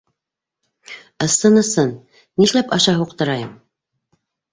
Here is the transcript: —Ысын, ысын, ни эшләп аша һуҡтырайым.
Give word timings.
—Ысын, 1.25 1.57
ысын, 1.61 1.91
ни 2.41 2.47
эшләп 2.49 2.73
аша 2.79 2.95
һуҡтырайым. 3.03 3.53